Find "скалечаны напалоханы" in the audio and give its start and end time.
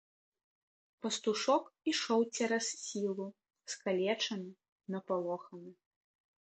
3.75-5.71